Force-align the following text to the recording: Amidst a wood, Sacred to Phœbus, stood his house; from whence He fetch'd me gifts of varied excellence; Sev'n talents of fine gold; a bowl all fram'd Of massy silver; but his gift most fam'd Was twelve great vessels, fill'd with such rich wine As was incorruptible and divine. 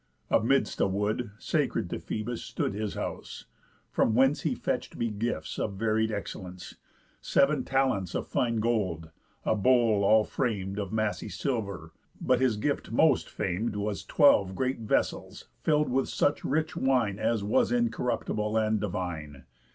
Amidst 0.31 0.81
a 0.81 0.87
wood, 0.87 1.29
Sacred 1.37 1.87
to 1.91 1.99
Phœbus, 1.99 2.39
stood 2.39 2.73
his 2.73 2.95
house; 2.95 3.45
from 3.91 4.15
whence 4.15 4.41
He 4.41 4.55
fetch'd 4.55 4.97
me 4.97 5.11
gifts 5.11 5.59
of 5.59 5.75
varied 5.75 6.11
excellence; 6.11 6.73
Sev'n 7.21 7.63
talents 7.65 8.15
of 8.15 8.27
fine 8.27 8.55
gold; 8.55 9.11
a 9.45 9.55
bowl 9.55 10.03
all 10.03 10.23
fram'd 10.23 10.79
Of 10.79 10.91
massy 10.91 11.29
silver; 11.29 11.93
but 12.19 12.41
his 12.41 12.57
gift 12.57 12.89
most 12.91 13.29
fam'd 13.29 13.75
Was 13.75 14.03
twelve 14.03 14.55
great 14.55 14.79
vessels, 14.79 15.49
fill'd 15.61 15.89
with 15.89 16.09
such 16.09 16.43
rich 16.43 16.75
wine 16.75 17.19
As 17.19 17.43
was 17.43 17.71
incorruptible 17.71 18.57
and 18.57 18.79
divine. 18.81 19.43